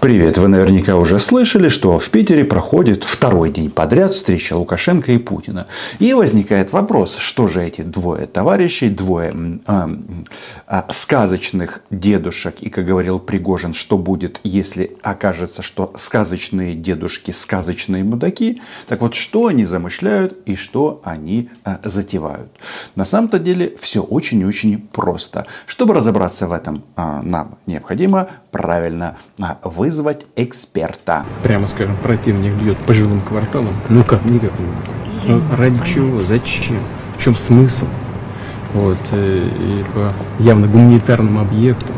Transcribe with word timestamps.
Привет! 0.00 0.38
Вы 0.38 0.46
наверняка 0.46 0.94
уже 0.94 1.18
слышали, 1.18 1.68
что 1.68 1.98
в 1.98 2.08
Питере 2.10 2.44
проходит 2.44 3.02
второй 3.02 3.50
день 3.50 3.68
подряд 3.68 4.14
встреча 4.14 4.54
Лукашенко 4.54 5.10
и 5.10 5.18
Путина. 5.18 5.66
И 5.98 6.14
возникает 6.14 6.72
вопрос, 6.72 7.16
что 7.16 7.48
же 7.48 7.64
эти 7.64 7.80
двое 7.80 8.26
товарищей, 8.26 8.90
двое 8.90 9.34
э, 9.66 9.88
э, 10.68 10.82
сказочных 10.90 11.80
дедушек, 11.90 12.60
и, 12.60 12.70
как 12.70 12.86
говорил 12.86 13.18
Пригожин, 13.18 13.74
что 13.74 13.98
будет, 13.98 14.38
если 14.44 14.96
окажется, 15.02 15.62
что 15.62 15.92
сказочные 15.96 16.76
дедушки 16.76 17.32
сказочные 17.32 18.04
мудаки, 18.04 18.62
так 18.86 19.00
вот, 19.00 19.16
что 19.16 19.46
они 19.48 19.64
замышляют 19.64 20.36
и 20.46 20.54
что 20.54 21.00
они 21.02 21.50
э, 21.64 21.78
затевают. 21.82 22.52
На 22.94 23.04
самом-то 23.04 23.40
деле 23.40 23.74
все 23.80 24.00
очень-очень 24.00 24.78
просто. 24.92 25.46
Чтобы 25.66 25.94
разобраться 25.94 26.46
в 26.46 26.52
этом, 26.52 26.84
э, 26.96 27.20
нам 27.22 27.58
необходимо 27.66 28.28
правильно 28.52 29.16
э, 29.40 29.42
вызвать 29.88 30.26
эксперта. 30.36 31.24
Прямо 31.42 31.66
скажем, 31.66 31.96
противник 32.02 32.52
бьет 32.52 32.76
по 32.78 32.92
жилым 32.92 33.22
кварталам. 33.22 33.74
Ну 33.88 34.04
как, 34.04 34.22
никак 34.26 34.52
не 34.58 34.66
ну, 35.26 35.42
Ради 35.56 35.82
чего? 35.84 36.20
Зачем? 36.20 36.80
В 37.16 37.22
чем 37.22 37.34
смысл? 37.36 37.86
Вот, 38.74 38.98
э, 39.12 39.48
и 39.48 39.84
по 39.94 40.12
явно 40.42 40.66
гуманитарным 40.66 41.38
объектам. 41.38 41.96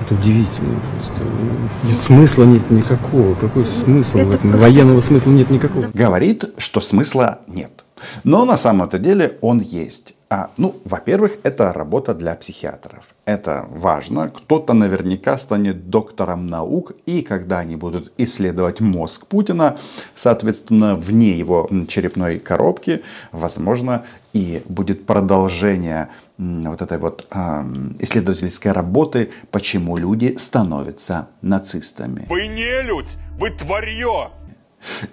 Это 0.00 0.14
удивительно. 0.14 0.80
Просто. 0.96 1.90
И 1.90 1.92
смысла 1.92 2.44
нет 2.44 2.70
никакого. 2.70 3.34
Какой 3.34 3.66
смысл 3.66 4.18
Это 4.18 4.26
в 4.26 4.32
этом? 4.32 4.50
Военного 4.52 5.00
смысла 5.02 5.30
нет 5.30 5.50
никакого. 5.50 5.90
Говорит, 5.92 6.46
что 6.56 6.80
смысла 6.80 7.40
нет. 7.46 7.84
Но 8.24 8.46
на 8.46 8.56
самом-то 8.56 8.98
деле 8.98 9.36
он 9.42 9.60
есть. 9.60 10.13
А, 10.30 10.50
ну, 10.56 10.74
во-первых, 10.84 11.38
это 11.42 11.72
работа 11.72 12.14
для 12.14 12.34
психиатров. 12.34 13.14
Это 13.24 13.66
важно. 13.70 14.30
Кто-то 14.30 14.72
наверняка 14.72 15.38
станет 15.38 15.90
доктором 15.90 16.46
наук, 16.46 16.92
и 17.06 17.22
когда 17.22 17.58
они 17.58 17.76
будут 17.76 18.12
исследовать 18.16 18.80
мозг 18.80 19.26
Путина, 19.26 19.76
соответственно, 20.14 20.96
вне 20.96 21.32
его 21.32 21.68
черепной 21.88 22.38
коробки, 22.38 23.02
возможно, 23.32 24.04
и 24.32 24.62
будет 24.68 25.06
продолжение 25.06 26.08
вот 26.38 26.82
этой 26.82 26.98
вот 26.98 27.26
э, 27.30 27.62
исследовательской 28.00 28.72
работы, 28.72 29.30
почему 29.50 29.96
люди 29.96 30.34
становятся 30.36 31.28
нацистами. 31.42 32.26
Вы 32.28 32.48
не 32.48 32.82
людь, 32.82 33.16
вы 33.38 33.50
тварье! 33.50 34.30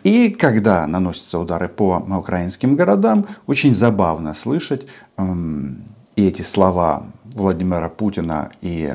И 0.03 0.29
когда 0.29 0.85
наносятся 0.87 1.39
удары 1.39 1.69
по 1.69 1.97
украинским 1.97 2.75
городам, 2.75 3.27
очень 3.47 3.75
забавно 3.75 4.33
слышать 4.33 4.85
эм, 5.17 5.83
эти 6.15 6.41
слова 6.41 7.03
Владимира 7.33 7.89
Путина 7.89 8.51
и 8.61 8.93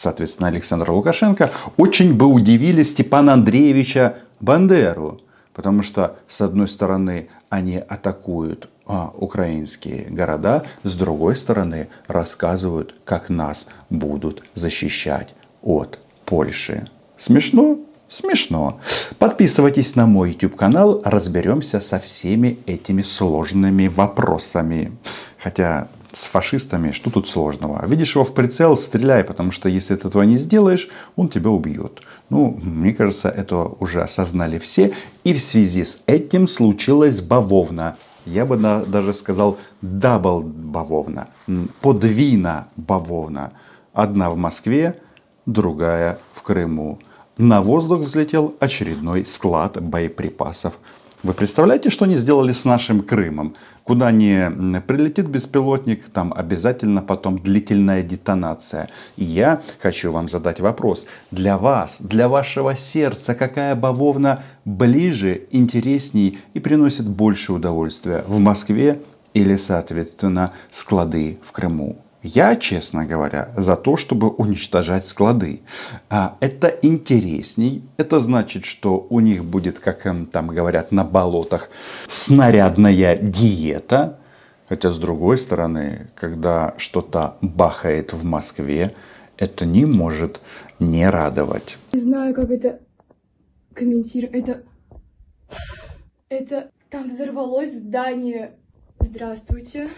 соответственно, 0.00 0.48
Александра 0.48 0.92
Лукашенко, 0.92 1.50
очень 1.76 2.14
бы 2.14 2.26
удивили 2.26 2.82
Степана 2.82 3.34
Андреевича 3.34 4.16
Бандеру. 4.40 5.20
Потому 5.52 5.82
что, 5.82 6.16
с 6.28 6.40
одной 6.40 6.68
стороны, 6.68 7.28
они 7.48 7.76
атакуют 7.76 8.68
а, 8.86 9.12
украинские 9.14 10.06
города, 10.08 10.64
с 10.84 10.94
другой 10.96 11.36
стороны, 11.36 11.88
рассказывают, 12.06 12.94
как 13.04 13.28
нас 13.28 13.66
будут 13.90 14.42
защищать 14.54 15.34
от 15.62 15.98
Польши. 16.24 16.88
Смешно? 17.16 17.78
Смешно. 18.10 18.80
Подписывайтесь 19.20 19.94
на 19.94 20.04
мой 20.04 20.30
YouTube 20.30 20.56
канал, 20.56 21.00
разберемся 21.04 21.78
со 21.78 22.00
всеми 22.00 22.58
этими 22.66 23.02
сложными 23.02 23.86
вопросами. 23.86 24.90
Хотя 25.38 25.86
с 26.12 26.24
фашистами, 26.24 26.90
что 26.90 27.10
тут 27.10 27.28
сложного? 27.28 27.86
Видишь 27.86 28.16
его 28.16 28.24
в 28.24 28.34
прицел, 28.34 28.76
стреляй, 28.76 29.22
потому 29.22 29.52
что 29.52 29.68
если 29.68 29.94
ты 29.94 30.08
этого 30.08 30.24
не 30.24 30.38
сделаешь, 30.38 30.88
он 31.14 31.28
тебя 31.28 31.50
убьет. 31.50 32.00
Ну, 32.30 32.58
мне 32.60 32.92
кажется, 32.92 33.28
это 33.28 33.70
уже 33.78 34.02
осознали 34.02 34.58
все. 34.58 34.92
И 35.22 35.32
в 35.32 35.40
связи 35.40 35.84
с 35.84 36.00
этим 36.06 36.48
случилась 36.48 37.20
бавовна. 37.20 37.96
Я 38.26 38.44
бы 38.44 38.56
даже 38.56 39.14
сказал 39.14 39.56
double 39.82 40.42
бавовна, 40.42 41.28
подвійна 41.80 42.66
бавовна. 42.74 43.52
Одна 43.92 44.30
в 44.30 44.36
Москве, 44.36 44.96
другая 45.46 46.18
в 46.32 46.42
Крыму 46.42 46.98
на 47.40 47.62
воздух 47.62 48.02
взлетел 48.02 48.54
очередной 48.60 49.24
склад 49.24 49.82
боеприпасов. 49.82 50.78
Вы 51.22 51.34
представляете, 51.34 51.90
что 51.90 52.06
они 52.06 52.16
сделали 52.16 52.52
с 52.52 52.64
нашим 52.64 53.02
Крымом? 53.02 53.54
Куда 53.84 54.10
не 54.10 54.50
прилетит 54.86 55.26
беспилотник, 55.26 56.08
там 56.08 56.32
обязательно 56.34 57.02
потом 57.02 57.38
длительная 57.38 58.02
детонация. 58.02 58.88
И 59.16 59.24
я 59.24 59.60
хочу 59.80 60.12
вам 60.12 60.28
задать 60.28 60.60
вопрос. 60.60 61.06
Для 61.30 61.58
вас, 61.58 61.96
для 61.98 62.28
вашего 62.28 62.74
сердца, 62.74 63.34
какая 63.34 63.74
бавовна 63.74 64.42
ближе, 64.64 65.42
интересней 65.50 66.38
и 66.54 66.60
приносит 66.60 67.06
больше 67.06 67.52
удовольствия? 67.52 68.24
В 68.26 68.38
Москве 68.38 69.02
или, 69.34 69.56
соответственно, 69.56 70.52
склады 70.70 71.38
в 71.42 71.52
Крыму? 71.52 71.98
Я, 72.22 72.56
честно 72.56 73.06
говоря, 73.06 73.52
за 73.56 73.76
то, 73.76 73.96
чтобы 73.96 74.28
уничтожать 74.28 75.06
склады. 75.06 75.60
А 76.10 76.36
это 76.40 76.68
интересней. 76.82 77.82
Это 77.96 78.20
значит, 78.20 78.66
что 78.66 79.06
у 79.08 79.20
них 79.20 79.44
будет, 79.44 79.78
как 79.78 80.06
там 80.30 80.48
говорят 80.48 80.92
на 80.92 81.04
болотах, 81.04 81.70
снарядная 82.08 83.16
диета. 83.16 84.18
Хотя, 84.68 84.90
с 84.90 84.98
другой 84.98 85.38
стороны, 85.38 86.10
когда 86.14 86.74
что-то 86.76 87.36
бахает 87.40 88.12
в 88.12 88.24
Москве, 88.24 88.94
это 89.36 89.64
не 89.64 89.86
может 89.86 90.42
не 90.78 91.08
радовать. 91.08 91.78
Не 91.92 92.00
знаю, 92.00 92.34
как 92.34 92.50
это 92.50 92.80
комментировать. 93.74 94.34
Это... 94.36 94.62
Это... 96.28 96.70
Там 96.90 97.08
взорвалось 97.08 97.72
здание. 97.72 98.52
Здравствуйте. 98.98 99.88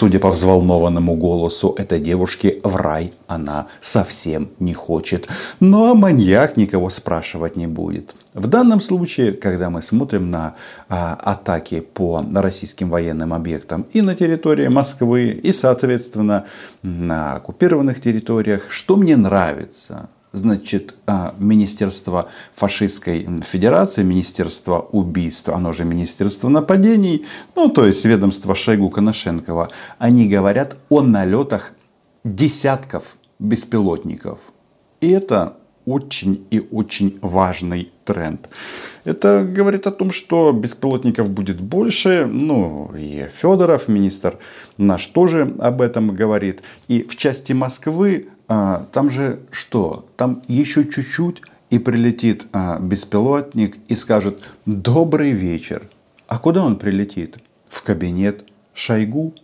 Судя 0.00 0.18
по 0.18 0.30
взволнованному 0.30 1.14
голосу 1.14 1.74
этой 1.76 2.00
девушки, 2.00 2.58
в 2.64 2.76
рай 2.76 3.12
она 3.26 3.66
совсем 3.82 4.48
не 4.58 4.72
хочет. 4.72 5.28
Но 5.60 5.94
маньяк 5.94 6.56
никого 6.56 6.88
спрашивать 6.88 7.54
не 7.56 7.66
будет. 7.66 8.14
В 8.32 8.46
данном 8.46 8.80
случае, 8.80 9.32
когда 9.34 9.68
мы 9.68 9.82
смотрим 9.82 10.30
на 10.30 10.54
а, 10.88 11.18
атаки 11.22 11.80
по 11.80 12.24
российским 12.32 12.88
военным 12.88 13.34
объектам 13.34 13.84
и 13.92 14.00
на 14.00 14.14
территории 14.14 14.68
Москвы, 14.68 15.38
и, 15.42 15.52
соответственно, 15.52 16.46
на 16.82 17.34
оккупированных 17.34 18.00
территориях, 18.00 18.70
что 18.70 18.96
мне 18.96 19.18
нравится– 19.18 20.08
значит, 20.32 20.94
а, 21.06 21.34
Министерство 21.38 22.28
фашистской 22.52 23.26
федерации, 23.42 24.02
Министерство 24.02 24.80
убийств, 24.92 25.48
оно 25.48 25.72
же 25.72 25.84
Министерство 25.84 26.48
нападений, 26.48 27.26
ну, 27.56 27.68
то 27.68 27.86
есть 27.86 28.04
ведомство 28.04 28.54
Шойгу 28.54 28.90
Коношенкова, 28.90 29.70
они 29.98 30.28
говорят 30.28 30.76
о 30.88 31.02
налетах 31.02 31.72
десятков 32.24 33.16
беспилотников. 33.38 34.38
И 35.00 35.08
это 35.08 35.56
очень 35.86 36.46
и 36.50 36.60
очень 36.70 37.18
важный 37.22 37.90
тренд. 38.04 38.48
Это 39.04 39.44
говорит 39.44 39.86
о 39.86 39.90
том, 39.90 40.10
что 40.10 40.52
беспилотников 40.52 41.30
будет 41.30 41.60
больше. 41.60 42.26
Ну, 42.30 42.92
и 42.96 43.26
Федоров, 43.32 43.88
министр 43.88 44.38
наш, 44.76 45.06
тоже 45.06 45.54
об 45.58 45.80
этом 45.80 46.14
говорит. 46.14 46.62
И 46.88 47.02
в 47.02 47.16
части 47.16 47.52
Москвы 47.52 48.26
а, 48.50 48.86
там 48.92 49.10
же 49.10 49.38
что? 49.52 50.08
Там 50.16 50.42
еще 50.48 50.84
чуть-чуть 50.84 51.40
и 51.70 51.78
прилетит 51.78 52.46
а, 52.52 52.80
беспилотник 52.80 53.76
и 53.86 53.94
скажет 53.94 54.42
«Добрый 54.66 55.30
вечер». 55.30 55.88
А 56.26 56.40
куда 56.40 56.64
он 56.64 56.76
прилетит? 56.76 57.38
В 57.68 57.84
кабинет 57.84 58.44
Шойгу. 58.74 59.34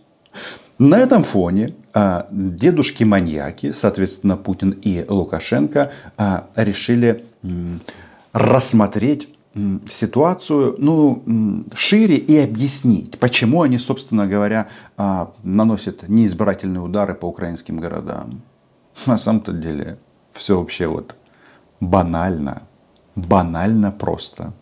На 0.77 0.99
этом 0.99 1.23
фоне 1.23 1.73
а, 1.93 2.27
дедушки-маньяки, 2.31 3.71
соответственно, 3.71 4.35
Путин 4.35 4.71
и 4.71 5.05
Лукашенко, 5.07 5.89
а, 6.17 6.49
решили 6.57 7.23
м, 7.43 7.79
рассмотреть 8.33 9.29
ситуацию 9.89 10.75
ну, 10.79 11.63
шире 11.73 12.17
и 12.17 12.37
объяснить, 12.37 13.17
почему 13.19 13.61
они, 13.61 13.77
собственно 13.77 14.27
говоря, 14.27 14.67
а, 14.97 15.31
наносят 15.43 16.09
неизбирательные 16.09 16.81
удары 16.81 17.15
по 17.15 17.25
украинским 17.25 17.79
городам. 17.79 18.41
На 19.05 19.17
самом-то 19.17 19.51
деле 19.51 19.97
все 20.31 20.57
вообще 20.57 20.87
вот 20.87 21.15
банально, 21.79 22.63
банально 23.15 23.91
просто. 23.91 24.53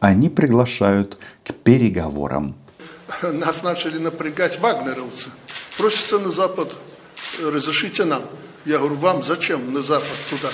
Они 0.00 0.28
приглашают 0.28 1.18
к 1.44 1.52
переговорам. 1.52 2.56
Нас 3.22 3.62
начали 3.62 3.98
напрягать 3.98 4.58
вагнеровцы. 4.60 5.30
Просятся 5.76 6.18
на 6.18 6.30
Запад, 6.30 6.72
разрешите 7.42 8.04
нам. 8.04 8.22
Я 8.64 8.78
говорю, 8.78 8.96
вам 8.96 9.22
зачем 9.22 9.72
на 9.72 9.80
Запад 9.80 10.16
туда? 10.28 10.50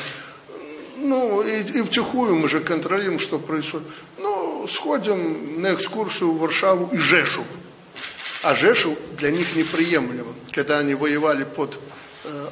Ну, 0.98 1.42
и, 1.42 1.62
и 1.78 1.82
втихую 1.82 2.36
мы 2.36 2.48
же 2.48 2.60
контролируем, 2.60 3.18
что 3.18 3.38
происходит. 3.38 3.86
Ну, 4.18 4.66
сходим 4.68 5.60
на 5.60 5.74
экскурсию 5.74 6.32
в 6.32 6.38
Варшаву 6.38 6.88
и 6.92 6.96
Жешув. 6.96 7.46
А 8.42 8.54
Жешув 8.54 8.96
для 9.18 9.30
них 9.30 9.54
неприемлемо. 9.56 10.32
Когда 10.52 10.78
они 10.78 10.94
воевали 10.94 11.44
под 11.44 11.78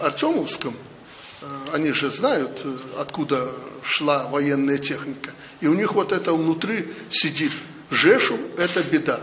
Артемовском, 0.01 0.75
они 1.73 1.93
же 1.93 2.11
знают, 2.11 2.61
э, 2.65 2.77
откуда 2.99 3.51
шла 3.83 4.29
военная 4.29 4.79
техника. 4.79 5.31
И 5.61 5.67
у 5.67 5.75
них 5.75 5.95
вот 5.95 6.13
это 6.13 6.33
внутри 6.33 6.89
сидит. 7.11 7.53
Жешу– 7.91 8.39
это 8.57 8.83
беда. 8.83 9.21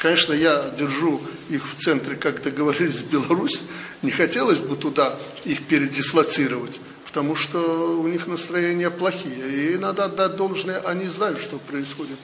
Конечно, 0.00 0.32
я 0.32 0.70
держу 0.78 1.20
их 1.48 1.68
в 1.68 1.82
центре, 1.82 2.16
как 2.16 2.42
договорились, 2.42 3.00
Беларусь. 3.00 3.62
Не 4.02 4.10
хотелось 4.10 4.58
бы 4.58 4.76
туда 4.76 5.18
их 5.44 5.64
передислоцировать, 5.64 6.80
потому 7.04 7.34
что 7.34 7.98
у 7.98 8.06
них 8.06 8.26
настроения 8.26 8.90
плохие. 8.90 9.72
И 9.72 9.76
надо 9.76 10.04
отдать 10.04 10.36
должное, 10.36 10.78
они 10.80 11.06
знают, 11.06 11.40
что 11.40 11.58
происходит 11.58 12.18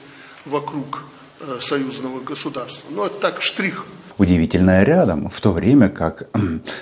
вокруг 0.45 1.03
э, 1.39 1.59
союзного 1.61 2.21
государства. 2.21 2.87
Но 2.91 3.05
это 3.07 3.19
так, 3.19 3.41
штрих– 3.41 3.85
удивительное 4.17 4.83
рядом, 4.83 5.29
в 5.29 5.41
то 5.41 5.51
время 5.51 5.89
как 5.89 6.29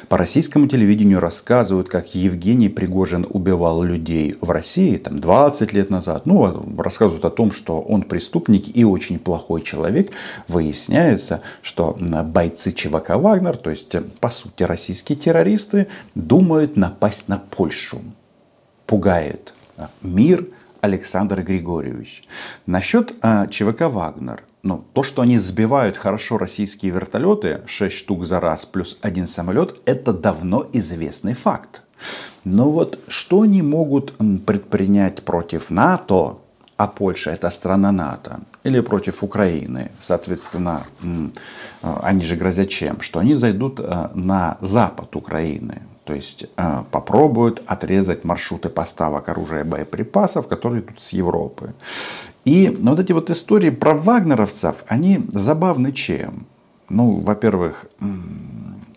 по 0.10 0.18
российскому 0.18 0.68
телевидению 0.68 1.20
рассказывают, 1.20 1.90
как 1.90 2.16
Евгений 2.16 2.70
Пригожин 2.70 3.26
убивал 3.30 3.84
людей 3.84 4.36
в 4.42 4.50
России 4.52 4.98
там, 4.98 5.20
20 5.20 5.74
лет 5.74 5.90
назад. 5.90 6.26
Ну, 6.26 6.66
рассказывают 6.78 7.26
о 7.26 7.30
том, 7.30 7.52
что 7.52 7.82
он 7.82 8.04
преступник 8.04 8.76
и 8.76 8.84
очень 8.84 9.20
плохой 9.20 9.62
человек. 9.62 10.12
Выясняется, 10.48 11.42
что 11.62 11.98
бойцы 12.00 12.72
ЧВК 12.72 13.12
«Вагнер», 13.16 13.58
то 13.58 13.70
есть, 13.70 13.96
по 14.20 14.30
сути, 14.30 14.64
российские 14.64 15.18
террористы, 15.18 15.88
думают 16.16 16.76
напасть 16.78 17.28
на 17.28 17.38
Польшу. 17.38 18.02
Пугает 18.86 19.54
мир 20.02 20.48
Александр 20.82 21.42
Григорьевич. 21.42 22.24
Насчет 22.66 23.14
а, 23.22 23.48
ЧВК 23.48 23.84
«Вагнер». 23.84 24.44
Ну, 24.64 24.86
то, 24.94 25.04
что 25.04 25.22
они 25.22 25.40
сбивают 25.40 25.98
хорошо 25.98 26.38
российские 26.38 26.94
вертолеты, 26.94 27.62
6 27.66 27.94
штук 27.94 28.26
за 28.26 28.40
раз 28.40 28.66
плюс 28.66 28.98
один 29.02 29.28
самолет, 29.28 29.76
это 29.86 30.14
давно 30.14 30.70
известный 30.72 31.34
факт. 31.34 31.84
Но 32.46 32.72
вот 32.72 32.98
что 33.10 33.42
они 33.42 33.62
могут 33.62 34.14
предпринять 34.46 35.24
против 35.24 35.70
НАТО, 35.70 36.38
а 36.78 36.88
Польша 36.88 37.32
это 37.32 37.50
страна 37.50 37.92
НАТО, 37.92 38.40
или 38.64 38.80
против 38.80 39.22
Украины, 39.22 39.92
соответственно, 40.00 40.84
а, 41.82 42.00
они 42.02 42.24
же 42.24 42.38
грозят 42.38 42.70
чем? 42.70 43.02
Что 43.02 43.20
они 43.20 43.36
зайдут 43.36 43.82
а, 43.82 44.12
на 44.16 44.58
запад 44.62 45.16
Украины, 45.18 45.82
то 46.06 46.14
есть 46.14 46.46
а, 46.56 46.86
попробуют 46.90 47.62
отрезать 47.66 48.24
маршруты 48.24 48.70
поставок 48.70 49.30
оружия 49.30 49.62
и 49.62 49.68
боеприпасов, 49.68 50.48
которые 50.48 50.82
идут 50.82 51.02
с 51.02 51.14
Европы. 51.14 51.74
И 52.46 52.78
вот 52.82 53.00
эти 53.00 53.12
вот 53.14 53.30
истории 53.30 53.70
про 53.70 53.94
вагнеровцев, 53.94 54.84
они 54.88 55.22
забавны 55.30 55.92
чем? 55.92 56.46
Ну, 56.90 57.20
во-первых, 57.20 57.86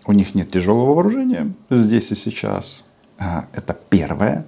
у 0.06 0.12
них 0.12 0.34
нет 0.34 0.50
тяжелого 0.50 0.94
вооружения 0.94 1.52
здесь 1.70 2.10
и 2.10 2.14
сейчас. 2.14 2.82
А, 3.18 3.46
это 3.52 3.76
первое. 3.88 4.46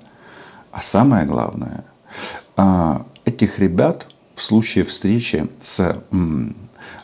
А 0.73 0.83
самое 0.83 1.25
главное, 1.27 1.85
а, 2.57 3.07
этих 3.25 3.59
ребят 3.59 4.09
в 4.35 4.43
случае 4.43 4.85
встречи 4.85 5.49
с 5.63 6.03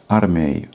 армией 0.09 0.69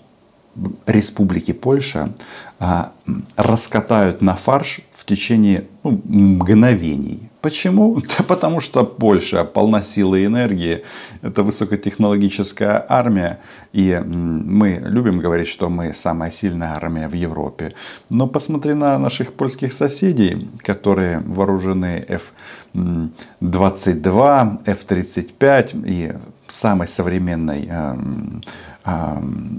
Республики 0.85 1.53
Польша 1.53 2.13
а, 2.59 2.91
раскатают 3.35 4.21
на 4.21 4.35
фарш 4.35 4.81
в 4.91 5.05
течение 5.05 5.65
ну, 5.83 5.99
мгновений. 6.05 7.29
Почему? 7.41 8.01
Да 8.17 8.23
потому 8.23 8.59
что 8.59 8.83
Польша 8.83 9.45
полна 9.45 9.81
силы 9.81 10.21
и 10.21 10.25
энергии. 10.25 10.83
Это 11.21 11.43
высокотехнологическая 11.43 12.85
армия. 12.89 13.39
И 13.73 14.01
мы 14.05 14.81
любим 14.85 15.19
говорить, 15.19 15.47
что 15.47 15.69
мы 15.69 15.93
самая 15.93 16.31
сильная 16.31 16.75
армия 16.75 17.07
в 17.07 17.13
Европе. 17.13 17.73
Но 18.09 18.27
посмотри 18.27 18.73
на 18.73 18.99
наших 18.99 19.33
польских 19.33 19.71
соседей, 19.73 20.49
которые 20.65 21.19
вооружены 21.19 22.05
F-22, 22.09 24.61
F-35 24.65 25.83
и 25.85 26.13
самой 26.47 26.87
современной 26.87 27.67
эм, 27.67 28.41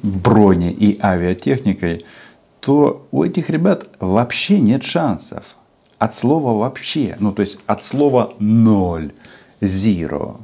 брони 0.02 0.70
и 0.72 0.98
авиатехникой, 1.00 2.04
то 2.60 3.06
у 3.10 3.24
этих 3.24 3.50
ребят 3.50 3.88
вообще 4.00 4.60
нет 4.60 4.82
шансов 4.82 5.56
от 6.00 6.14
слова 6.14 6.58
вообще, 6.58 7.16
ну 7.20 7.30
то 7.30 7.42
есть 7.42 7.58
от 7.66 7.82
слова 7.82 8.34
ноль, 8.38 9.12
zero. 9.60 10.40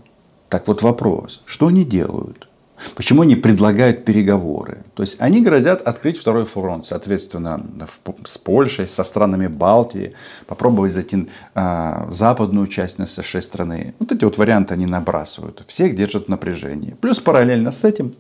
Так 0.49 0.69
вот 0.69 0.83
вопрос, 0.83 1.43
что 1.47 1.69
они 1.69 1.85
делают? 1.85 2.47
Почему 2.95 3.23
они 3.23 3.37
предлагают 3.37 4.05
переговоры? 4.05 4.85
То 4.95 5.03
есть 5.03 5.17
они 5.19 5.43
грозят 5.43 5.81
открыть 5.81 6.19
второй 6.19 6.45
фронт, 6.45 6.87
соответственно, 6.87 7.65
в, 7.87 8.29
с 8.29 8.37
Польшей, 8.37 8.87
со 8.87 9.03
странами 9.03 9.47
Балтии, 9.47 10.13
попробовать 10.47 10.93
зайти 10.93 11.27
э, 11.55 12.05
в 12.07 12.13
западную 12.13 12.67
часть 12.67 12.99
СШ 13.07 13.43
страны. 13.43 13.95
Вот 13.99 14.13
эти 14.13 14.25
вот 14.25 14.37
варианты 14.37 14.75
они 14.75 14.85
набрасывают. 14.85 15.65
Всех 15.67 15.97
держат 15.97 16.27
в 16.27 16.29
напряжении. 16.29 16.95
Плюс 17.01 17.19
параллельно 17.19 17.73
с 17.73 17.83
этим 17.83 18.15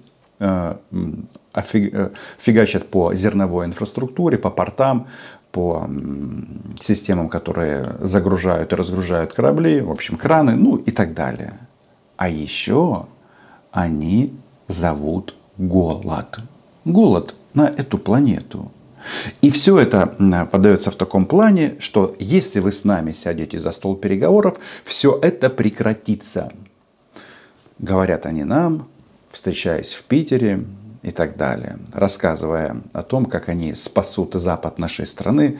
фигачат 2.38 2.88
по 2.88 3.14
зерновой 3.14 3.66
инфраструктуре, 3.66 4.38
по 4.38 4.50
портам, 4.50 5.06
по 5.52 5.88
системам, 6.80 7.28
которые 7.28 7.96
загружают 8.00 8.72
и 8.72 8.76
разгружают 8.76 9.32
корабли, 9.32 9.80
в 9.80 9.90
общем, 9.90 10.16
краны, 10.18 10.54
ну 10.54 10.76
и 10.76 10.90
так 10.90 11.14
далее. 11.14 11.58
А 12.16 12.28
еще 12.28 13.06
они 13.70 14.34
зовут 14.68 15.34
голод. 15.56 16.40
Голод 16.84 17.34
на 17.54 17.68
эту 17.68 17.98
планету. 17.98 18.70
И 19.40 19.50
все 19.50 19.78
это 19.78 20.06
подается 20.50 20.90
в 20.90 20.96
таком 20.96 21.26
плане, 21.26 21.76
что 21.78 22.14
если 22.18 22.60
вы 22.60 22.72
с 22.72 22.84
нами 22.84 23.12
сядете 23.12 23.58
за 23.58 23.70
стол 23.70 23.96
переговоров, 23.96 24.58
все 24.84 25.18
это 25.22 25.48
прекратится. 25.48 26.52
Говорят 27.78 28.26
они 28.26 28.44
нам, 28.44 28.88
встречаясь 29.36 29.92
в 29.92 30.04
Питере, 30.04 30.64
и 31.02 31.12
так 31.12 31.36
далее, 31.36 31.78
рассказывая 31.92 32.82
о 32.92 33.02
том, 33.02 33.26
как 33.26 33.48
они 33.48 33.74
спасут 33.74 34.34
запад 34.34 34.78
нашей 34.78 35.06
страны 35.06 35.58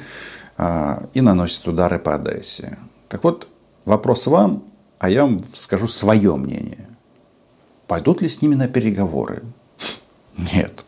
а, 0.57 1.05
и 1.15 1.21
наносят 1.21 1.69
удары 1.69 2.01
по 2.01 2.17
Одессе. 2.17 2.79
Так 3.09 3.23
вот, 3.23 3.47
вопрос 3.85 4.27
вам, 4.27 4.65
а 4.99 5.09
я 5.09 5.23
вам 5.23 5.39
скажу 5.53 5.87
свое 5.87 6.35
мнение. 6.35 6.89
Пойдут 7.87 8.23
ли 8.23 8.29
с 8.29 8.43
ними 8.43 8.57
на 8.57 8.67
переговоры? 8.67 9.45
Нет. 10.37 10.85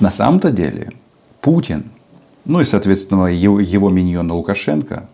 На 0.00 0.10
самом-то 0.10 0.50
деле 0.50 0.92
Путин, 1.40 1.92
ну 2.44 2.60
и, 2.60 2.64
соответственно, 2.64 3.28
его, 3.28 3.58
его 3.58 3.88
миньон 3.88 4.30
Лукашенко, 4.30 5.08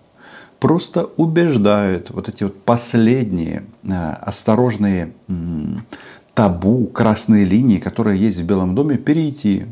просто 0.58 1.04
убеждают 1.16 2.10
вот 2.10 2.28
эти 2.28 2.42
вот 2.42 2.60
последние 2.64 3.66
а, 3.88 4.16
осторожные 4.16 5.12
табу, 6.40 6.86
красные 6.86 7.44
линии, 7.44 7.78
которые 7.78 8.18
есть 8.18 8.38
в 8.38 8.44
Белом 8.44 8.74
доме, 8.74 8.96
перейти 8.96 9.66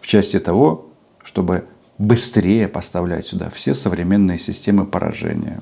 в 0.00 0.06
части 0.08 0.40
того, 0.40 0.86
чтобы 1.22 1.66
быстрее 1.98 2.66
поставлять 2.66 3.26
сюда 3.26 3.48
все 3.48 3.72
современные 3.72 4.40
системы 4.40 4.84
поражения. 4.84 5.60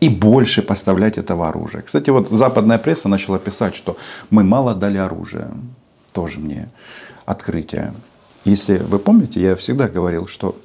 И 0.00 0.08
больше 0.08 0.62
поставлять 0.62 1.18
этого 1.18 1.50
оружия. 1.50 1.82
Кстати, 1.82 2.08
вот 2.08 2.30
западная 2.30 2.78
пресса 2.78 3.10
начала 3.10 3.38
писать, 3.38 3.76
что 3.76 3.98
мы 4.30 4.44
мало 4.44 4.74
дали 4.74 4.96
оружия. 4.96 5.50
Тоже 6.14 6.40
мне 6.40 6.70
открытие. 7.26 7.92
Если 8.46 8.78
вы 8.78 8.98
помните, 8.98 9.42
я 9.42 9.56
всегда 9.56 9.88
говорил, 9.88 10.26
что 10.26 10.56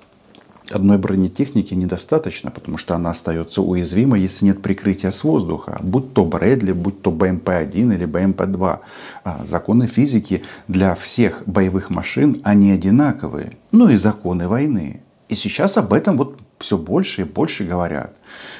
Одной 0.71 0.97
бронетехники 0.97 1.73
недостаточно, 1.73 2.51
потому 2.51 2.77
что 2.77 2.95
она 2.95 3.11
остается 3.11 3.61
уязвимой, 3.61 4.19
если 4.21 4.45
нет 4.45 4.61
прикрытия 4.61 5.11
с 5.11 5.23
воздуха. 5.23 5.79
Будь 5.81 6.13
то 6.13 6.25
Брэдли, 6.25 6.73
будь 6.73 7.01
то 7.01 7.09
БМП-1 7.09 7.95
или 7.95 8.05
БМП-2. 8.05 8.79
А 9.23 9.45
законы 9.45 9.87
физики 9.87 10.43
для 10.67 10.93
всех 10.95 11.43
боевых 11.45 11.89
машин, 11.89 12.41
они 12.43 12.71
одинаковые. 12.71 13.53
Ну 13.71 13.87
и 13.87 13.95
законы 13.95 14.49
войны. 14.49 15.01
И 15.29 15.35
сейчас 15.35 15.77
об 15.77 15.93
этом 15.93 16.17
вот 16.17 16.37
все 16.59 16.77
больше 16.77 17.21
и 17.21 17.25
больше 17.25 17.63
говорят. 17.63 18.13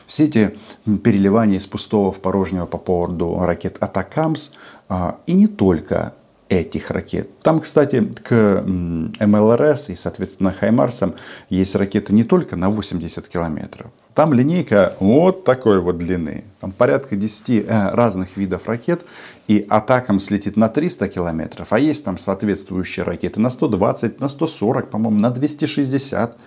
Все 0.06 0.26
эти 0.26 0.58
переливания 0.86 1.58
из 1.58 1.68
пустого 1.68 2.12
в 2.12 2.22
порожнего 2.22 2.66
по 2.66 2.78
поводу 2.78 3.38
ракет 3.40 3.78
Атакамс, 3.82 4.52
а, 4.88 5.20
и 5.26 5.34
не 5.34 5.48
только 5.48 6.14
этих 6.50 6.92
ракет. 6.92 7.40
Там, 7.40 7.60
кстати, 7.60 8.02
к 8.24 8.64
МЛРС 8.66 9.90
и, 9.90 9.96
соответственно, 9.96 10.52
Хаймарсам 10.52 11.16
есть 11.50 11.76
ракеты 11.76 12.14
не 12.14 12.24
только 12.24 12.56
на 12.56 12.70
80 12.70 13.28
километров. 13.28 13.92
Там 14.14 14.34
линейка 14.34 14.94
вот 15.00 15.44
такой 15.44 15.80
вот 15.80 15.98
длины. 15.98 16.44
Там 16.60 16.72
порядка 16.72 17.16
10 17.16 17.50
э, 17.50 17.90
разных 17.92 18.36
видов 18.36 18.68
ракет. 18.68 19.06
И 19.48 19.66
атакам 19.70 20.20
слетит 20.20 20.58
на 20.58 20.70
300 20.70 21.08
километров. 21.08 21.72
А 21.72 21.80
есть 21.80 22.04
там 22.04 22.18
соответствующие 22.18 23.04
ракеты 23.04 23.40
на 23.40 23.50
120, 23.50 24.20
на 24.20 24.28
140, 24.28 24.90
по-моему, 24.90 25.20
на 25.20 25.30
260. 25.30 26.38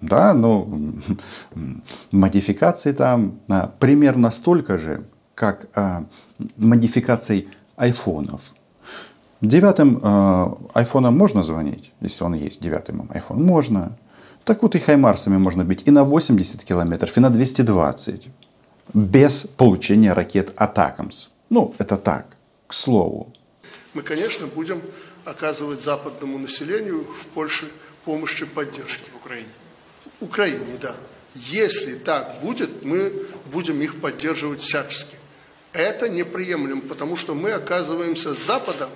Да, 0.00 0.32
ну, 0.34 0.94
модификации 2.10 2.92
там 2.92 3.38
а, 3.48 3.72
примерно 3.78 4.30
столько 4.30 4.78
же, 4.78 5.04
как 5.34 5.68
а, 5.74 6.06
модификаций 6.56 7.48
айфонов. 7.76 8.52
Девятым 9.42 9.98
э, 10.00 10.54
айфоном 10.72 11.18
можно 11.18 11.42
звонить, 11.42 11.90
если 12.00 12.22
он 12.22 12.34
есть, 12.34 12.60
девятым 12.60 13.10
айфон 13.12 13.42
можно. 13.42 13.98
Так 14.44 14.62
вот 14.62 14.76
и 14.76 14.78
хаймарсами 14.78 15.36
можно 15.36 15.64
бить 15.64 15.82
и 15.84 15.90
на 15.90 16.04
80 16.04 16.62
километров, 16.62 17.16
и 17.16 17.20
на 17.20 17.28
220. 17.28 18.28
Без 18.94 19.46
получения 19.56 20.12
ракет 20.12 20.52
Атакамс. 20.54 21.28
Ну, 21.50 21.74
это 21.78 21.96
так, 21.96 22.26
к 22.68 22.72
слову. 22.72 23.32
Мы, 23.94 24.02
конечно, 24.02 24.46
будем 24.46 24.80
оказывать 25.24 25.82
западному 25.82 26.38
населению 26.38 27.02
в 27.02 27.26
Польше 27.34 27.66
помощь 28.04 28.42
и 28.42 28.44
поддержки. 28.44 29.10
В 29.12 29.16
Украине. 29.16 29.48
Украине, 30.20 30.78
да. 30.80 30.94
Если 31.34 31.94
так 31.94 32.36
будет, 32.42 32.84
мы 32.84 33.12
будем 33.52 33.80
их 33.80 34.00
поддерживать 34.00 34.60
всячески. 34.60 35.16
Это 35.72 36.08
неприемлемо, 36.08 36.82
потому 36.82 37.16
что 37.16 37.34
мы 37.34 37.50
оказываемся 37.50 38.34
с 38.34 38.46
Запада 38.46 38.88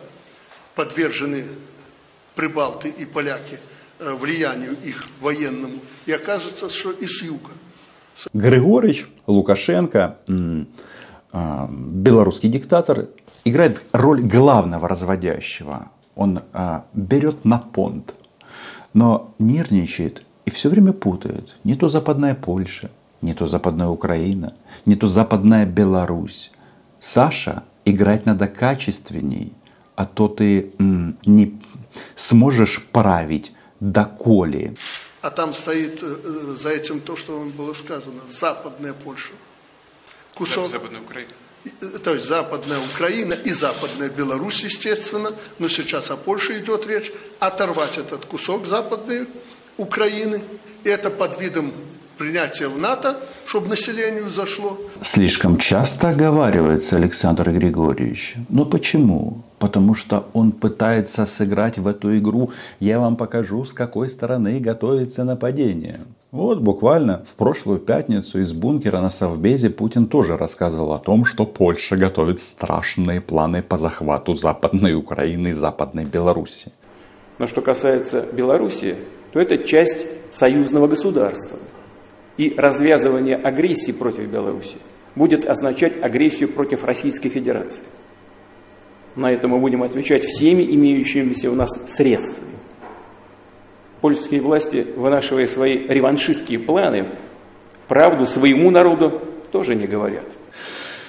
подвержены 0.77 1.45
прибалты 2.37 2.91
и 2.91 3.05
поляки 3.05 3.59
э, 3.99 4.15
влиянию 4.15 4.77
их 4.85 5.05
военному. 5.21 5.81
И 6.05 6.13
оказывается, 6.13 6.69
что 6.71 6.93
и 6.93 7.07
с 7.07 7.23
юга. 7.23 7.51
Григорич, 8.33 9.07
Лукашенко, 9.27 10.19
а, 11.33 11.69
белорусский 11.71 12.49
диктатор, 12.49 13.09
играет 13.45 13.83
роль 13.93 14.23
главного 14.23 14.89
разводящего. 14.89 15.91
Он 16.15 16.43
а, 16.53 16.87
берет 16.95 17.45
на 17.45 17.59
понт, 17.59 18.15
но 18.95 19.35
нервничает 19.39 20.23
и 20.47 20.51
все 20.51 20.71
время 20.71 20.93
путает. 20.93 21.57
Не 21.65 21.75
то 21.75 21.89
западная 21.89 22.35
Польша, 22.35 22.91
не 23.21 23.35
то 23.35 23.47
западная 23.47 23.89
Украина, 23.89 24.55
не 24.87 24.97
то 24.97 25.09
западная 25.09 25.67
Беларусь. 25.67 26.53
Саша, 27.01 27.65
играть 27.85 28.25
надо 28.25 28.49
качественней, 28.49 29.53
а 29.97 30.05
то 30.07 30.29
ты 30.29 30.71
не 30.79 31.61
сможешь 32.15 32.83
править 32.93 33.53
доколе. 33.81 34.75
А 35.23 35.31
там 35.31 35.55
стоит 35.55 35.99
э, 36.03 36.55
за 36.57 36.71
этим 36.71 37.01
то, 37.01 37.17
что 37.17 37.39
вам 37.39 37.51
было 37.51 37.75
сказано, 37.75 38.21
западная 38.29 38.93
Польша. 38.93 39.33
Кусок, 40.35 40.69
Западная 40.71 41.01
Украина. 41.01 41.31
э, 41.65 41.99
то 41.99 42.15
есть 42.15 42.27
западная 42.27 42.79
Украина 42.79 43.33
и 43.33 43.51
западная 43.53 44.09
Беларусь, 44.09 44.63
естественно, 44.63 45.33
но 45.59 45.69
сейчас 45.69 46.11
о 46.11 46.17
Польше 46.17 46.59
идет 46.61 46.87
речь, 46.87 47.11
оторвать 47.41 47.99
этот 47.99 48.27
кусок 48.27 48.67
западной 48.67 49.27
Украины, 49.79 50.43
и 50.85 50.89
это 50.89 51.11
под 51.11 51.41
видом 51.41 51.73
принятия 52.19 52.69
в 52.69 52.79
НАТО, 52.79 53.19
чтобы 53.47 53.69
населению 53.69 54.29
зашло, 54.31 54.77
Слишком 55.03 55.57
часто 55.57 56.09
оговаривается 56.09 56.97
Александр 56.97 57.51
Григорьевич. 57.53 58.35
Но 58.49 58.65
почему? 58.65 59.43
Потому 59.59 59.95
что 59.95 60.27
он 60.33 60.53
пытается 60.53 61.27
сыграть 61.27 61.79
в 61.79 61.87
эту 61.87 62.17
игру. 62.19 62.51
Я 62.81 62.99
вам 62.99 63.17
покажу, 63.17 63.65
с 63.65 63.73
какой 63.73 64.09
стороны 64.09 64.59
готовится 64.59 65.25
нападение. 65.25 66.01
Вот 66.33 66.59
буквально 66.61 67.25
в 67.27 67.35
прошлую 67.37 67.79
пятницу 67.79 68.41
из 68.41 68.53
бункера 68.53 69.01
на 69.01 69.09
Совбезе 69.09 69.71
Путин 69.71 70.07
тоже 70.07 70.37
рассказывал 70.37 70.93
о 70.93 70.99
том, 70.99 71.25
что 71.25 71.47
Польша 71.47 71.97
готовит 71.97 72.43
страшные 72.43 73.21
планы 73.21 73.63
по 73.63 73.79
захвату 73.79 74.35
Западной 74.35 74.95
Украины 74.95 75.49
и 75.49 75.53
Западной 75.53 76.05
Беларуси. 76.05 76.73
Но 77.39 77.47
что 77.47 77.63
касается 77.63 78.27
Белоруссии, 78.33 78.97
то 79.33 79.41
это 79.41 79.57
часть 79.59 79.99
союзного 80.31 80.89
государства. 80.89 81.59
И 82.37 82.55
развязывание 82.57 83.37
агрессии 83.37 83.93
против 83.93 84.27
Беларуси 84.27 84.77
будет 85.15 85.49
означать 85.49 86.03
агрессию 86.03 86.49
против 86.49 86.85
Российской 86.85 87.31
Федерации. 87.31 87.83
На 89.17 89.33
это 89.33 89.49
мы 89.49 89.59
будем 89.59 89.83
отвечать 89.83 90.25
всеми 90.25 90.63
имеющимися 90.63 91.51
у 91.51 91.55
нас 91.55 91.71
средствами. 91.89 92.51
Польские 94.03 94.43
власти, 94.43 94.87
вынашивая 94.97 95.47
свои 95.47 95.79
реваншистские 95.89 96.59
планы, 96.59 97.07
правду 97.89 98.27
своему 98.27 98.71
народу 98.71 99.23
тоже 99.53 99.75
не 99.75 99.87
говорят. 99.87 100.25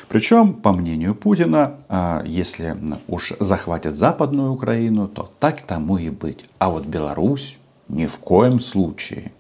Причем, 0.08 0.54
по 0.54 0.72
мнению 0.72 1.16
Путина, 1.16 1.82
а, 1.90 2.24
если 2.26 2.78
уж 3.10 3.34
захватят 3.42 3.96
Западную 3.96 4.54
Украину, 4.54 5.10
то 5.10 5.30
так 5.40 5.62
тому 5.64 5.98
и 5.98 6.10
быть. 6.10 6.46
А 6.60 6.70
вот 6.70 6.86
Беларусь 6.86 7.58
ни 7.90 8.06
в 8.06 8.18
коем 8.18 8.62
случае. 8.62 9.34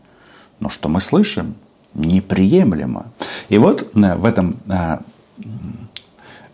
Но 0.60 0.67
что 0.67 0.89
мы 0.89 1.00
слышим? 1.00 1.56
Неприемлемо. 1.94 3.08
И 3.50 3.58
вот 3.58 3.96
э, 3.96 4.15
в, 4.15 4.25
этом, 4.25 4.58
э, 4.70 4.98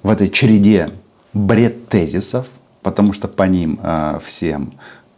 в 0.01 0.09
этой 0.09 0.29
череде 0.29 0.91
бред 1.33 1.89
тезисов, 1.89 2.47
потому 2.81 3.13
что 3.13 3.27
по 3.27 3.43
ним 3.43 3.79
э, 3.81 4.19
всем 4.23 4.73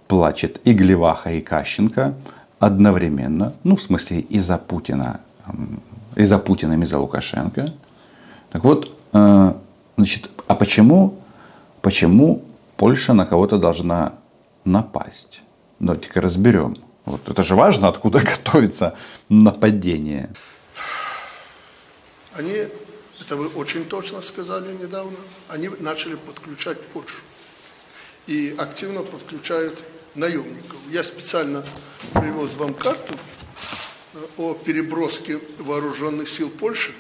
плачет 0.08 0.62
и 0.64 0.74
Глеваха, 0.74 1.32
и 1.32 1.42
Кащенко 1.42 2.14
одновременно, 2.60 3.54
ну 3.64 3.76
в 3.76 3.82
смысле 3.82 4.20
и 4.20 4.40
за 4.40 4.58
Путина, 4.58 5.20
и 6.16 6.24
за 6.24 6.38
Путиным, 6.38 6.82
и 6.84 6.86
за 6.86 7.00
Лукашенко. 7.00 7.74
Так 8.52 8.64
вот, 8.64 8.92
значит, 9.12 10.30
а 10.48 10.56
почему, 10.56 11.16
почему 11.82 12.44
Польша 12.78 13.14
на 13.14 13.26
кого-то 13.26 13.58
должна 13.58 14.14
напасть? 14.64 15.42
Давайте-ка 15.80 16.22
разберем. 16.22 16.78
Вот 17.06 17.28
это 17.30 17.44
же 17.44 17.56
важно, 17.56 17.88
откуда 17.88 18.20
готовится 18.36 18.98
нападение. 19.30 20.32
Они, 22.34 22.68
это 23.22 23.36
вы 23.36 23.48
очень 23.50 23.86
точно 23.86 24.22
сказали 24.22 24.74
недавно, 24.74 25.18
они 25.48 25.70
начали 25.80 26.16
подключать 26.16 26.82
Польшу. 26.88 27.22
И 28.28 28.56
активно 28.58 29.04
подключают 29.04 29.78
наемников. 30.16 30.78
Я 30.90 31.04
специально 31.04 31.64
привез 32.14 32.54
вам 32.56 32.74
карту 32.74 33.14
э, 34.16 34.18
о 34.38 34.54
переброске 34.56 35.40
вооруженных 35.60 36.28
сил 36.28 36.50
Польши 36.50 36.94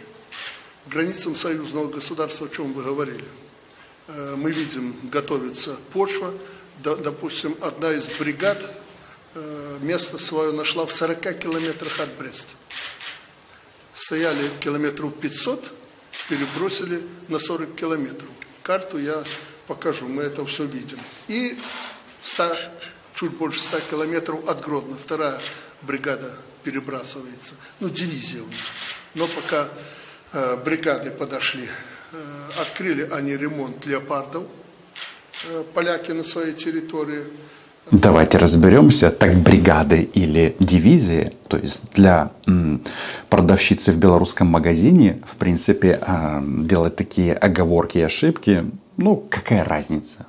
к 0.85 0.91
границам 0.91 1.35
союзного 1.35 1.87
государства, 1.89 2.45
о 2.45 2.49
чем 2.49 2.73
вы 2.73 2.83
говорили. 2.83 3.23
Э, 4.07 4.35
Мы 4.37 4.51
видим, 4.51 4.95
готовится 5.11 5.75
почва. 5.93 6.31
До- 6.83 6.95
Допустим, 6.95 7.57
одна 7.61 7.91
из 7.91 8.05
бригад 8.19 8.59
место 9.81 10.17
свое 10.17 10.51
нашла 10.51 10.85
в 10.85 10.91
40 10.91 11.39
километрах 11.39 11.99
от 11.99 12.09
Бреста 12.17 12.53
стояли 14.05 14.49
километров 14.59 15.15
500, 15.15 15.71
перебросили 16.29 17.01
на 17.27 17.39
40 17.39 17.75
километров. 17.75 18.29
Карту 18.61 18.99
я 18.99 19.23
покажу, 19.65 20.07
мы 20.07 20.21
это 20.21 20.45
все 20.45 20.65
видим. 20.65 20.99
И 21.27 21.57
100, 22.21 22.55
чуть 23.15 23.31
больше 23.31 23.61
100 23.61 23.79
километров 23.89 24.47
от 24.47 24.61
Гродно, 24.63 24.95
вторая 24.95 25.39
бригада 25.81 26.37
перебрасывается, 26.63 27.55
ну, 27.79 27.89
дивизия 27.89 28.41
у 28.41 28.47
них. 28.47 28.61
Но 29.15 29.27
пока 29.27 29.69
э, 30.33 30.55
бригады 30.57 31.09
подошли, 31.09 31.67
э, 32.11 32.49
открыли 32.59 33.09
они 33.11 33.35
ремонт 33.37 33.87
леопардов, 33.87 34.45
э, 35.45 35.63
поляки 35.73 36.11
на 36.11 36.23
своей 36.23 36.53
территории, 36.53 37.23
Давайте 37.91 38.39
разберемся, 38.39 39.11
так 39.11 39.35
бригады 39.35 40.01
или 40.01 40.55
дивизии, 40.59 41.33
то 41.47 41.57
есть 41.57 41.93
для 41.93 42.31
продавщицы 43.29 43.91
в 43.91 43.99
белорусском 43.99 44.47
магазине, 44.47 45.21
в 45.23 45.35
принципе, 45.35 45.99
а, 46.01 46.43
делать 46.43 46.95
такие 46.95 47.33
оговорки 47.33 47.99
и 47.99 48.01
ошибки, 48.01 48.65
ну, 48.97 49.23
какая 49.29 49.63
разница? 49.63 50.25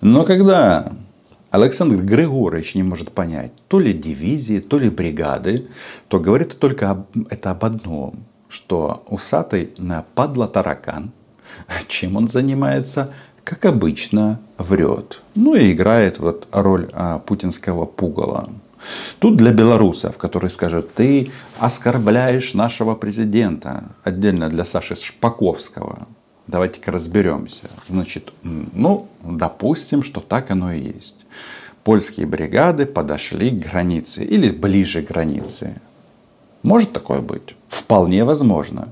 Но 0.00 0.22
когда 0.22 0.92
Александр 1.50 1.96
Григорьевич 1.96 2.76
не 2.76 2.84
может 2.84 3.10
понять, 3.10 3.50
то 3.66 3.80
ли 3.80 3.92
дивизии, 3.92 4.60
то 4.60 4.78
ли 4.78 4.88
бригады, 4.88 5.66
то 6.06 6.20
говорит 6.20 6.58
только 6.60 6.90
об, 6.90 7.06
это 7.28 7.50
об 7.50 7.64
одном, 7.64 8.24
что 8.48 9.04
усатый 9.08 9.74
падла 10.14 10.46
таракан, 10.46 11.10
чем 11.88 12.16
он 12.16 12.28
занимается, 12.28 13.12
как 13.44 13.64
обычно, 13.64 14.40
врет. 14.58 15.22
Ну 15.34 15.54
и 15.54 15.72
играет 15.72 16.18
вот 16.18 16.46
роль 16.52 16.88
а, 16.92 17.18
путинского 17.18 17.86
пугала. 17.86 18.50
Тут 19.18 19.36
для 19.36 19.52
белорусов, 19.52 20.18
которые 20.18 20.50
скажут, 20.50 20.92
ты 20.94 21.30
оскорбляешь 21.58 22.54
нашего 22.54 22.94
президента, 22.94 23.84
отдельно 24.02 24.48
для 24.48 24.64
Саши 24.64 24.96
Шпаковского. 24.96 26.08
Давайте-ка 26.48 26.90
разберемся. 26.90 27.70
Значит, 27.88 28.32
ну, 28.42 29.08
допустим, 29.22 30.02
что 30.02 30.20
так 30.20 30.50
оно 30.50 30.72
и 30.72 30.80
есть. 30.80 31.24
Польские 31.84 32.26
бригады 32.26 32.86
подошли 32.86 33.50
к 33.50 33.70
границе 33.70 34.24
или 34.24 34.50
ближе 34.50 35.02
к 35.02 35.08
границе. 35.08 35.80
Может 36.62 36.92
такое 36.92 37.20
быть? 37.20 37.56
Вполне 37.68 38.24
возможно. 38.24 38.88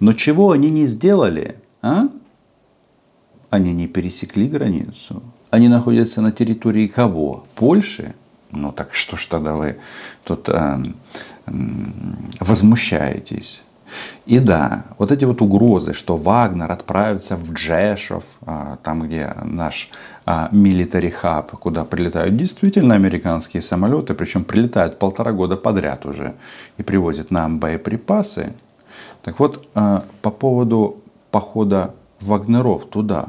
Но 0.00 0.12
чего 0.12 0.50
они 0.50 0.70
не 0.70 0.86
сделали, 0.86 1.56
а? 1.82 2.08
Они 3.52 3.74
не 3.74 3.86
пересекли 3.86 4.48
границу. 4.48 5.22
Они 5.50 5.68
находятся 5.68 6.22
на 6.22 6.32
территории 6.32 6.86
кого? 6.86 7.44
Польши? 7.54 8.14
Ну 8.50 8.72
так 8.72 8.94
что 8.94 9.18
ж 9.18 9.26
тогда 9.26 9.56
вы 9.56 9.76
тут 10.24 10.48
а, 10.48 10.82
возмущаетесь? 12.40 13.62
И 14.24 14.38
да, 14.38 14.84
вот 14.96 15.12
эти 15.12 15.26
вот 15.26 15.42
угрозы, 15.42 15.92
что 15.92 16.16
Вагнер 16.16 16.72
отправится 16.72 17.36
в 17.36 17.52
Джешов, 17.52 18.24
а, 18.46 18.78
там 18.82 19.02
где 19.02 19.34
наш 19.44 19.90
милитари 20.50 21.10
хаб, 21.10 21.50
куда 21.50 21.84
прилетают 21.84 22.34
действительно 22.34 22.94
американские 22.94 23.60
самолеты, 23.60 24.14
причем 24.14 24.44
прилетают 24.44 24.98
полтора 24.98 25.32
года 25.32 25.58
подряд 25.58 26.06
уже 26.06 26.32
и 26.78 26.82
привозят 26.82 27.30
нам 27.30 27.58
боеприпасы. 27.58 28.54
Так 29.22 29.38
вот, 29.38 29.68
а, 29.74 30.04
по 30.22 30.30
поводу 30.30 31.02
похода 31.30 31.94
Вагнеров 32.22 32.86
туда, 32.86 33.28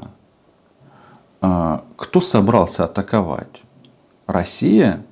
а, 1.42 1.84
кто 1.98 2.22
собрался 2.22 2.86
атаковать? 2.86 3.62
Россия 4.28 5.04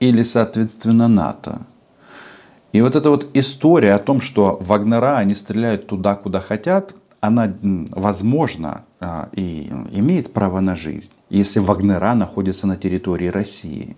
или, 0.00 0.22
соответственно, 0.22 1.08
НАТО? 1.08 1.62
И 2.72 2.82
вот 2.82 2.94
эта 2.94 3.08
вот 3.08 3.26
история 3.32 3.94
о 3.94 3.98
том, 3.98 4.20
что 4.20 4.58
Вагнера, 4.60 5.16
они 5.16 5.34
стреляют 5.34 5.86
туда, 5.86 6.14
куда 6.14 6.40
хотят, 6.40 6.94
она, 7.20 7.52
возможно, 7.90 8.84
а, 9.00 9.30
и 9.32 9.68
имеет 9.92 10.32
право 10.32 10.60
на 10.60 10.76
жизнь, 10.76 11.10
если 11.30 11.60
Вагнера 11.60 12.14
находится 12.14 12.66
на 12.66 12.76
территории 12.76 13.28
России. 13.28 13.96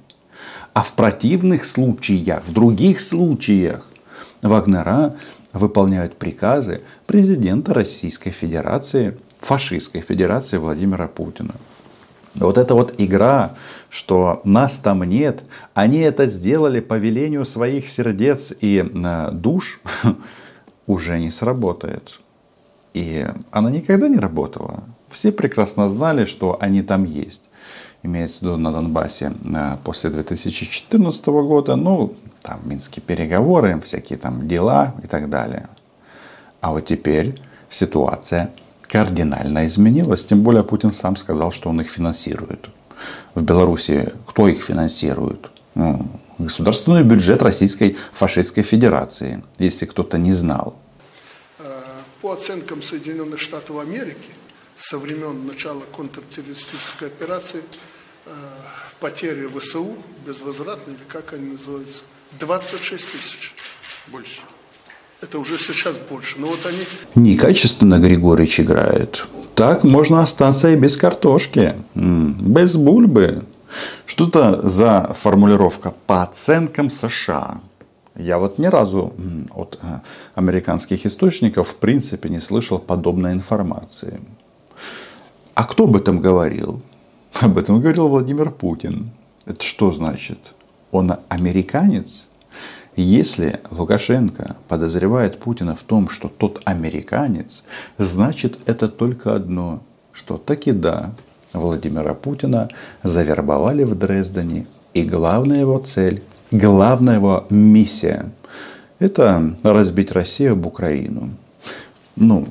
А 0.74 0.82
в 0.82 0.92
противных 0.92 1.64
случаях, 1.64 2.44
в 2.46 2.52
других 2.52 3.00
случаях, 3.00 3.84
Вагнера 4.42 5.16
выполняют 5.52 6.16
приказы 6.16 6.82
президента 7.06 7.74
Российской 7.74 8.30
Федерации, 8.30 9.18
фашистской 9.38 10.00
Федерации 10.00 10.58
Владимира 10.58 11.08
Путина. 11.08 11.54
Вот 12.34 12.58
эта 12.58 12.74
вот 12.74 12.94
игра, 12.98 13.54
что 13.88 14.40
нас 14.44 14.78
там 14.78 15.02
нет, 15.02 15.42
они 15.74 15.98
это 15.98 16.26
сделали 16.26 16.80
по 16.80 16.94
велению 16.94 17.44
своих 17.44 17.88
сердец 17.88 18.52
и 18.60 18.84
э, 18.84 19.30
душ, 19.32 19.80
уже 20.86 21.18
не 21.18 21.30
сработает. 21.30 22.20
И 22.94 23.26
она 23.50 23.70
никогда 23.70 24.08
не 24.08 24.18
работала. 24.18 24.84
Все 25.08 25.32
прекрасно 25.32 25.88
знали, 25.88 26.24
что 26.24 26.58
они 26.60 26.82
там 26.82 27.04
есть. 27.04 27.42
Имеется 28.02 28.40
в 28.40 28.42
виду 28.42 28.56
на 28.56 28.72
Донбассе 28.72 29.32
э, 29.44 29.76
после 29.84 30.10
2014 30.10 31.26
года. 31.26 31.76
Ну, 31.76 32.14
там 32.42 32.60
минские 32.64 33.02
переговоры, 33.02 33.80
всякие 33.84 34.18
там 34.18 34.46
дела 34.46 34.94
и 35.02 35.06
так 35.06 35.28
далее. 35.28 35.68
А 36.60 36.72
вот 36.72 36.86
теперь 36.86 37.40
ситуация 37.70 38.50
кардинально 38.82 39.66
изменилась. 39.66 40.24
Тем 40.24 40.42
более 40.42 40.64
Путин 40.64 40.92
сам 40.92 41.16
сказал, 41.16 41.52
что 41.52 41.70
он 41.70 41.80
их 41.80 41.90
финансирует. 41.90 42.68
В 43.34 43.42
Беларуси 43.42 44.12
кто 44.26 44.48
их 44.48 44.62
финансирует? 44.62 45.50
Ну, 45.74 46.08
государственный 46.38 47.04
бюджет 47.04 47.42
Российской 47.42 47.96
фашистской 48.12 48.62
федерации, 48.62 49.42
если 49.58 49.86
кто-то 49.86 50.18
не 50.18 50.32
знал. 50.32 50.76
Э, 51.58 51.82
по 52.20 52.32
оценкам 52.32 52.82
Соединенных 52.82 53.38
Штатов 53.38 53.78
Америки, 53.78 54.30
со 54.78 54.98
времен 54.98 55.46
начала 55.46 55.82
контртеррористической 55.96 57.08
операции, 57.08 57.62
э, 58.26 58.30
потери 59.00 59.48
ВСУ 59.58 59.96
безвозвратные, 60.26 60.96
или 60.96 61.04
как 61.08 61.32
они 61.32 61.52
называются, 61.52 62.02
26 62.38 63.12
тысяч. 63.12 63.54
Больше. 64.08 64.40
Это 65.20 65.38
уже 65.38 65.58
сейчас 65.58 65.96
больше. 66.08 66.38
Но 66.38 66.46
вот 66.46 66.64
они... 66.64 66.78
Некачественно 67.14 67.98
Григорьевич 67.98 68.60
играет. 68.60 69.26
Так 69.54 69.82
можно 69.82 70.22
остаться 70.22 70.70
и 70.70 70.76
без 70.76 70.96
картошки, 70.96 71.74
без 71.94 72.76
бульбы. 72.76 73.44
Что-то 74.06 74.66
за 74.66 75.12
формулировка 75.14 75.92
по 76.06 76.22
оценкам 76.22 76.88
США. 76.88 77.60
Я 78.14 78.38
вот 78.38 78.58
ни 78.58 78.66
разу 78.66 79.12
от 79.54 79.78
э, 79.80 80.00
американских 80.34 81.06
источников 81.06 81.68
в 81.68 81.76
принципе 81.76 82.28
не 82.28 82.40
слышал 82.40 82.78
подобной 82.78 83.32
информации. 83.32 84.20
А 85.58 85.64
кто 85.64 85.86
об 85.86 85.96
этом 85.96 86.20
говорил? 86.20 86.82
Об 87.40 87.58
этом 87.58 87.80
говорил 87.80 88.06
Владимир 88.06 88.52
Путин. 88.52 89.10
Это 89.44 89.60
что 89.64 89.90
значит? 89.90 90.38
Он 90.92 91.14
американец? 91.28 92.28
Если 92.94 93.58
Лукашенко 93.72 94.54
подозревает 94.68 95.40
Путина 95.40 95.74
в 95.74 95.82
том, 95.82 96.10
что 96.10 96.28
тот 96.28 96.62
американец, 96.64 97.64
значит 97.98 98.56
это 98.66 98.86
только 98.86 99.34
одно, 99.34 99.82
что 100.12 100.38
таки 100.38 100.70
да, 100.70 101.10
Владимира 101.52 102.14
Путина 102.14 102.68
завербовали 103.02 103.82
в 103.82 103.96
Дрездене. 103.96 104.68
И 104.94 105.02
главная 105.02 105.62
его 105.62 105.80
цель, 105.80 106.22
главная 106.52 107.16
его 107.16 107.46
миссия– 107.50 108.30
это 109.00 109.56
разбить 109.64 110.12
Россию 110.12 110.52
об 110.52 110.66
Украину. 110.66 111.30
Ну, 112.14 112.46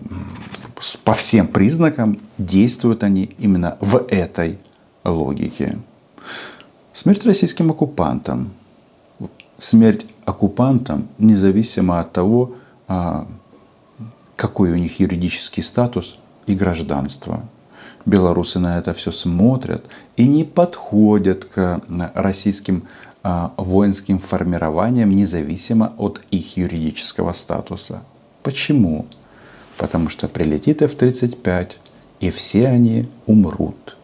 по 1.03 1.13
всем 1.13 1.47
признакам 1.47 2.19
действуют 2.37 3.03
они 3.03 3.31
именно 3.37 3.77
в 3.81 4.05
этой 4.09 4.59
логике. 5.03 5.79
Смерть 6.93 7.25
российским 7.25 7.71
оккупантам– 7.71 8.51
смерть 9.59 10.05
оккупантам, 10.25 11.07
независимо 11.17 11.99
от 11.99 12.11
того, 12.11 12.53
а, 12.87 13.27
какой 14.35 14.71
у 14.71 14.75
них 14.75 14.99
юридический 14.99 15.63
статус 15.63 16.17
и 16.45 16.55
гражданство. 16.55 17.43
Белорусы 18.05 18.59
на 18.59 18.77
это 18.77 18.93
все 18.93 19.11
смотрят 19.11 19.83
и 20.15 20.27
не 20.27 20.43
подходят 20.43 21.45
к 21.45 21.81
российским 22.13 22.83
а, 23.23 23.51
воинским 23.57 24.19
формированиям, 24.19 25.11
независимо 25.11 25.93
от 25.97 26.21
их 26.31 26.57
юридического 26.57 27.33
статуса. 27.33 28.03
Почему? 28.43 29.07
Потому 29.77 30.09
что 30.09 30.27
прилетит 30.27 30.81
F-35, 30.81 31.71
и 32.19 32.29
все 32.29 32.67
они 32.67 33.07
умрут. 33.25 33.95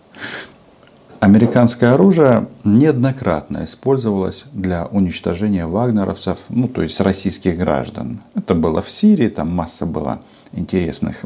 Американское 1.19 1.93
оружие 1.93 2.47
неоднократно 2.65 3.63
использовалось 3.63 4.45
для 4.51 4.87
уничтожения 4.87 5.65
вагнеровцев, 5.65 6.45
ну 6.49 6.67
то 6.67 6.81
есть 6.81 6.99
российских 6.99 7.57
граждан. 7.57 8.19
Это 8.35 8.53
было 8.55 8.81
в 8.81 8.91
Сирии, 8.91 9.29
там 9.29 9.49
масса 9.49 9.85
было 9.85 10.19
интересных 10.51 11.21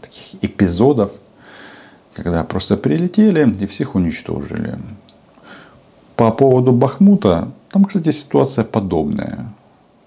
таких 0.00 0.40
эпизодов, 0.40 1.18
когда 2.14 2.44
просто 2.44 2.76
прилетели 2.76 3.52
и 3.60 3.66
всех 3.66 3.96
уничтожили. 3.96 4.78
По 6.14 6.30
поводу 6.30 6.72
Бахмута, 6.72 7.50
там, 7.72 7.86
кстати, 7.86 8.12
ситуация 8.12 8.64
подобная. 8.64 9.52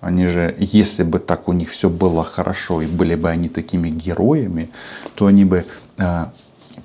Они 0.02 0.28
же, 0.28 0.56
если 0.60 1.04
бы 1.04 1.20
так 1.20 1.48
у 1.48 1.54
них 1.54 1.70
все 1.72 1.90
было 1.90 2.24
хорошо 2.24 2.82
и 2.82 2.86
были 2.86 3.16
бы 3.16 3.30
они 3.30 3.50
такими 3.50 3.90
героями, 3.90 4.70
то 5.16 5.26
они 5.26 5.44
бы 5.44 5.66
а, 5.98 6.32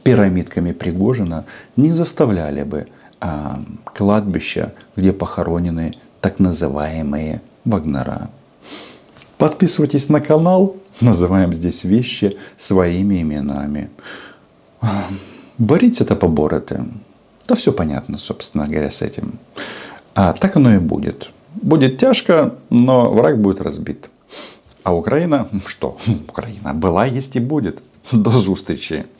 пирамидками 0.03 0.73
Пригожина 0.73 1.45
не 1.77 1.91
заставляли 1.91 2.63
бы 2.63 2.89
а, 3.21 3.63
кладбища, 3.85 4.73
где 4.97 5.13
похоронены 5.13 5.95
так 6.21 6.39
называемые 6.39 7.43
Вагнера. 7.65 8.31
Подписывайтесь 9.37 10.09
на 10.09 10.21
канал, 10.21 10.77
называем 11.01 11.53
здесь 11.53 11.85
вещи 11.85 12.39
своими 12.57 13.23
именами. 13.23 13.91
Борите 15.59 16.05
это 16.05 16.17
поборете. 16.17 16.85
Да 17.49 17.55
все 17.55 17.73
понятно, 17.73 18.19
собственно 18.19 18.67
говоря, 18.67 18.91
с 18.91 19.03
этим. 19.03 19.39
А 20.15 20.33
так 20.33 20.57
оно 20.57 20.75
и 20.75 20.79
будет. 20.79 21.31
Будет 21.55 21.99
тяжко, 21.99 22.51
но 22.71 23.11
враг 23.11 23.39
будет 23.39 23.61
разбит. 23.61 24.11
А 24.83 24.95
Украина, 24.95 25.49
что? 25.67 25.97
Украина 26.29 26.73
была, 26.75 27.07
есть 27.07 27.37
и 27.37 27.41
будет. 27.41 27.83
До 28.13 28.31
зустрічі! 28.31 29.05